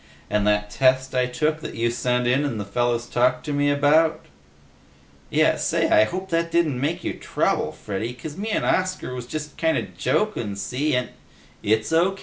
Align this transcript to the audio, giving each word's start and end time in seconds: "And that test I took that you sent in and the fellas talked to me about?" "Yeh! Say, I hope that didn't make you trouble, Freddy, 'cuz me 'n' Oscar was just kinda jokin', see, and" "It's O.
"And 0.31 0.47
that 0.47 0.71
test 0.71 1.13
I 1.13 1.27
took 1.27 1.59
that 1.59 1.75
you 1.75 1.91
sent 1.91 2.25
in 2.25 2.43
and 2.43 2.59
the 2.59 2.65
fellas 2.65 3.05
talked 3.05 3.45
to 3.45 3.53
me 3.53 3.69
about?" 3.69 4.25
"Yeh! 5.29 5.57
Say, 5.57 5.89
I 5.91 6.05
hope 6.05 6.31
that 6.31 6.51
didn't 6.51 6.81
make 6.81 7.03
you 7.03 7.13
trouble, 7.13 7.71
Freddy, 7.71 8.11
'cuz 8.15 8.35
me 8.35 8.49
'n' 8.49 8.63
Oscar 8.65 9.13
was 9.13 9.27
just 9.27 9.57
kinda 9.57 9.83
jokin', 9.83 10.55
see, 10.55 10.95
and" 10.95 11.09
"It's 11.61 11.93
O. 11.93 12.17